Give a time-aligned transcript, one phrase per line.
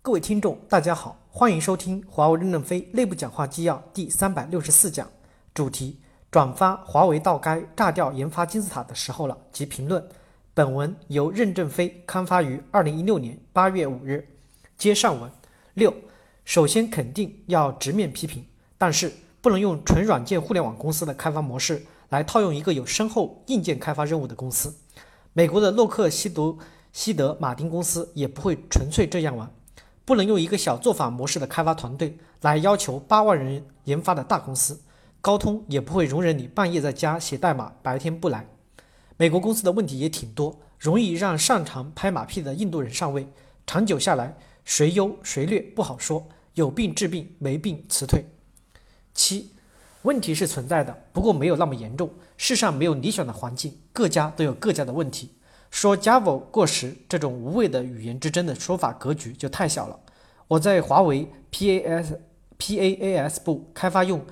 [0.00, 5.06] 各位听众，大家好，欢迎收听华为任正非内部讲话纪要第三百六十四讲，
[5.52, 5.98] 主题：
[6.30, 10.02] 转发华为到该炸掉研发金字塔的时候了及评论。
[10.54, 14.26] 本文由任正非刊发于二零一六年八月五日。
[14.78, 15.30] 接上文
[15.74, 15.92] 六，
[16.44, 18.46] 首先肯定要直面批评，
[18.78, 19.12] 但是
[19.42, 24.74] 不能用纯软件互联网公司的开发模式来套用一个有深厚硬件开发任务的公司。
[25.34, 26.56] 美国的洛克希德
[26.92, 29.50] 希德马丁公司也不会纯粹这样玩。
[30.08, 34.80] 不能用一个小作坊模式的开发团队来要求八万人研发的大公司，
[35.20, 38.48] 高通也不会容忍你半夜在家写代码，白天不来。
[39.18, 43.28] 美国公司的问题也挺多，容易让擅长拍马屁的印度人上位，
[43.66, 48.24] 长久下来谁优谁劣不好说，有病治病，没病辞退。
[49.12, 49.50] 七，
[50.00, 52.08] 问题是存在的，不过没有那么严重。
[52.38, 55.32] 世上没有理想的环境，各家都有各家的问题。
[55.70, 59.98] 说 Java 过时这种无谓的语言之争的说法格局就太小了。
[60.48, 62.18] 我在华为 PAS
[62.58, 64.24] PAAS 部开发用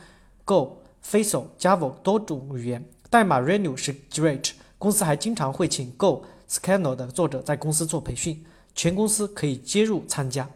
[0.45, 4.53] Go、Facial、Java 多种语言，代码 Renew 是 Great。
[4.79, 10.49] 公司还经常会请 Go、Scala 的作者在公司做培训，全公司可以接入参加。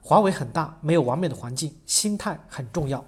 [0.00, 3.04] 华为很大，没有完美的环境，心态很重要。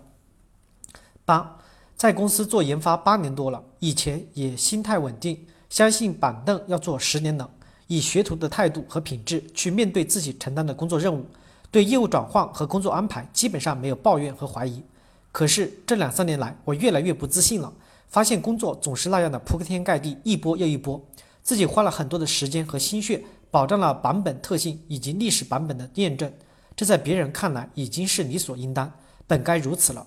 [1.24, 1.58] 八，
[1.96, 5.46] 在公司做研发八年多了，以前也心态稳定。
[5.74, 7.50] 相信板凳要做十年冷，
[7.88, 11.26] 以学徒的态度和品质去面对自己承担的工作任务，
[11.68, 14.80] 对业务转换和工作安排基本上没有抱怨和怀疑。
[15.32, 17.72] 可是这两三年来，我越来越不自信了，
[18.06, 21.04] 发现工作总是那样的铺天盖地，一波又一波，
[21.42, 26.32] 自己花了很多的时间和心血，保障了版本特性以及历史版本的验证，
[26.76, 28.88] 这在别人看来已经是理所应当，
[29.26, 30.06] 本该如此了。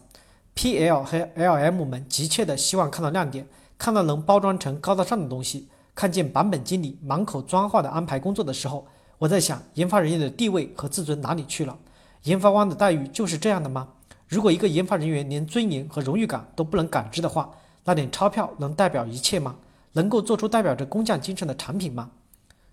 [0.54, 1.04] P.L.
[1.04, 1.84] 和 L.M.
[1.84, 3.46] 们急切的希望看到亮点。
[3.78, 11.78] 看到能包装成高大上的东西，看见版本经理满口脏话的安排工作的时候，我在想，研发人员的地位和自尊哪里去了？
[12.24, 13.88] 研发官的待遇就是这样的吗？
[14.28, 17.50] 如果一个研发人员连尊严和荣誉感都不能感知的话，
[17.86, 19.56] 那点钞票能代表一切吗？
[19.94, 22.12] 能够做出代表着工匠精神的产品吗？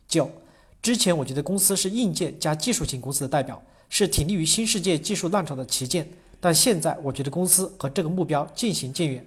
[0.09, 0.31] 九，
[0.83, 6.09] 之前我觉得公司是硬件加技术型公司的代表，是挺立于新世界技术浪潮的旗舰，
[6.41, 9.27] 但现在我觉得公司和这个目标渐行渐远。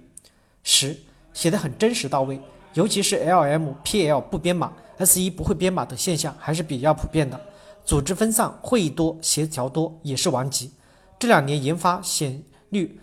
[0.62, 0.96] 十。
[1.38, 2.40] 写得很真实到位，
[2.74, 7.40] 尤其是 L M P L 不编码，S 一不会编码等现象还是比较普遍的。
[7.84, 10.72] 组织分散，会议多，协调多，也是顽疾。
[11.16, 12.98] 这两年研发显率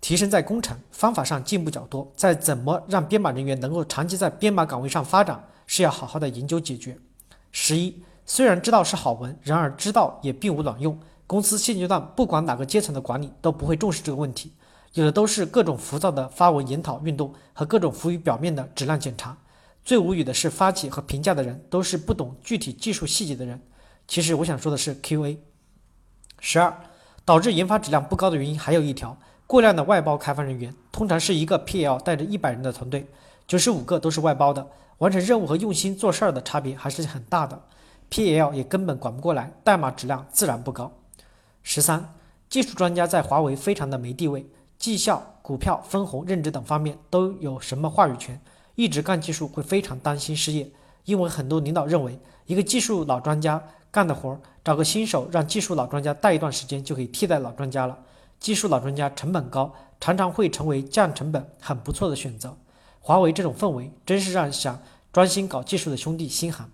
[0.00, 6.96] 提升在工程方法上进步较多，在怎么让编码人员能够长期在编码岗位上发展，是要好好的研究解决。
[7.50, 10.96] 十一，虽然知道是好文，然而知道也并无卵用。
[11.26, 14.52] 公司现阶段不管哪个阶层的管理都不会重视这个问题。
[14.94, 19.36] 有的都是各种浮躁的发文研讨运动和各种浮于表面的质量检查。
[19.84, 23.60] 最无语的是，发起和评价的人都是不懂具体技术细节的人。
[24.08, 25.38] 其实我想说的是，QA。
[26.40, 26.76] 十二，
[27.24, 30.74] 导致研发质量不高的原因还有一条：过量的外包开发人员。
[30.90, 33.06] 通常是一个 PL 带着一百人的团队，
[33.46, 34.66] 九十五个都是外包的，
[34.98, 37.62] 完成任务和用心做事儿的差别还是很大的。
[38.10, 40.92] PL 也根本管不过来，代码质量自然不高。
[41.62, 42.12] 十三，
[42.48, 44.50] 技术专家在华为非常的没地位。
[44.80, 48.40] 绩效、股票分红、任职等方面都有什么话语权？
[48.76, 50.70] 一直干技术会非常担心失业，
[51.04, 57.98] 因为很多领导认为，一个技术老专家干的活儿，找个新手让技术老专家带一段时间就可以替代老专家了。
[58.38, 59.70] 技术老专家成本高，
[60.00, 62.56] 常常会成为降成本很不错的选择。
[63.00, 64.80] 华为这种氛围，真是让想
[65.12, 66.70] 专心搞技术的兄弟心寒。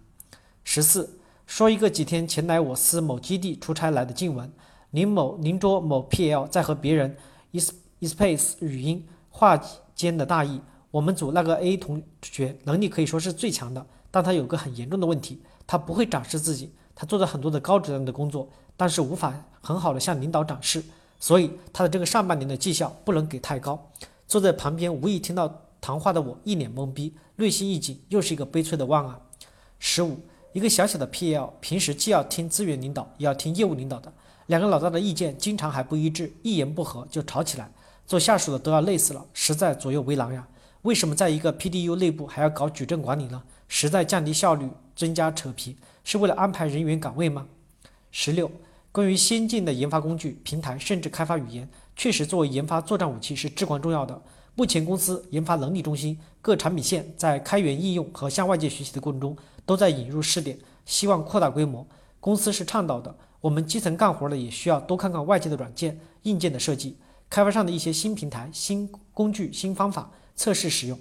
[0.62, 4.52] 十四，说一个几天前来我司某基地出差来的静文，
[4.92, 7.16] 林某邻桌某 PL 在和别人
[7.50, 7.60] 一。
[8.00, 9.60] eSpace 语音话
[9.94, 16.72] 间的大意，我们组那个 A 同学能力可以说是最强的，但他有个很严重的问题，他不会展示自己。
[16.94, 20.82] 他做了很多的高质量的工作，但是无法很好的向领导展示，
[21.20, 23.90] 所以他的这个上半年的绩效不能给太高。
[24.26, 29.20] 坐在旁边无意听到谈话的我一脸懵逼，内心一紧，又是一个悲催的万啊！
[29.78, 30.18] 十五，
[30.54, 34.10] 一个小小的 PL，平时既要听资源领导，也要听业务领导的，
[34.46, 37.70] 两个老大的意见经常还不一致，一言不合就吵起来。
[38.06, 40.46] 做下属的都要累死了，实在左右为难呀。
[40.82, 43.42] 为什么在一个 PDU 内部还要搞矩阵管理呢？
[43.66, 47.48] 实在降低效率，增加扯皮，是为了安排人员岗位吗？
[48.12, 48.48] 十六，
[48.92, 54.22] 关于先进的研发工具、平台，甚至开发语言，确实作为研发作战武器是至关重要的。
[54.54, 59.36] 目前公司研发能力中心各产品线在开源应用和向外界学习的过程中，
[59.66, 61.84] 都在引入试点，希望扩大规模。
[62.20, 66.96] 公司是倡导的，我们基层干活的也需要多看看外界的软件、硬件的设计。
[67.28, 70.98] 开发商的一些新平台、新工具、新方法测试使用。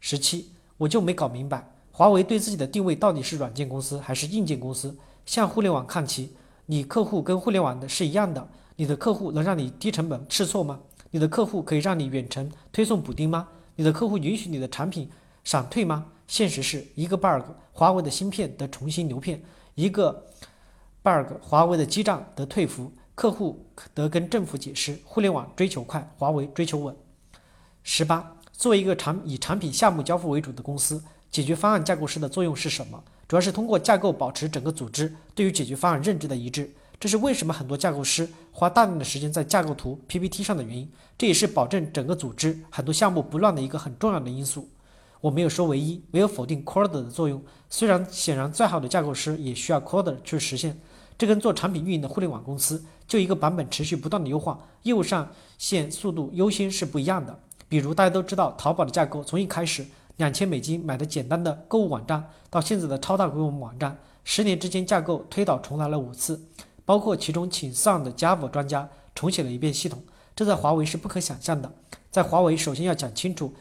[0.00, 4.96] 十七，我就没搞明白，华为对自己的定位到底是软件公司还是硬件公司？
[5.26, 6.32] 向互联网看齐，
[6.66, 10.80] 你客户跟互联网的是一样的，你的客户能让你低成本试错吗？
[11.10, 13.48] 你的客户可以让你远程推送补丁吗？
[13.76, 15.10] 你的客户允许你的产品
[15.44, 16.06] 闪退吗？
[16.26, 19.38] 现实是一个 bug，华为的芯片得重新流片；
[19.74, 20.24] 一个
[21.02, 24.96] bug，华为的基站得退服，客户得跟政府解释。
[25.04, 26.94] 互联网追求快，华为追求稳。
[27.82, 33.02] 十八，作为一个产以产品项目交付为主的公司，解决方案架构师的作用是什么？
[33.26, 36.72] 主要是通过架构保持整个组织对于解决方案认知的一致。
[37.00, 40.88] 这是为什么很多架构师花大量的时间在架构图 PPT 上的原因。
[41.18, 44.68] 这也是保证整个组织很多项目不乱的一个很重要的因素。
[45.20, 47.42] 我没有说唯一，没有否定 Corder 的作用。
[47.68, 50.80] 虽然显然再好的架构师也需要 Corder 去实现。
[51.16, 57.36] 这跟做产品运营的互联网公司，就一个版本持续不断的优化，业务上线速度优先是不一样的。
[57.68, 59.84] 比如大家都知道，淘宝的架构从一开始
[60.18, 66.40] 两千美金买的简单的购物网站，到现在的超大规模网站，十年之间架构推倒重来了五次，
[66.84, 70.02] 包括其中请上的 Java 专家重写了一遍系统，
[70.36, 71.72] 这在华为是不可想象的。
[72.10, 73.52] 在华为，首先要讲清楚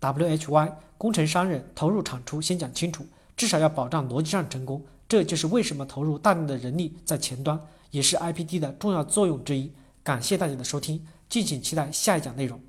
[0.00, 3.06] WHY，工程商人投入产出先讲清楚，
[3.36, 4.82] 至少要保障逻辑上成功。
[5.06, 7.60] 这就是为什么投入大量的人力在前端，
[7.94, 9.72] 也是 IPD 的重要作用之一。
[10.02, 12.60] 感谢大家的收听，敬请期待下一讲内容。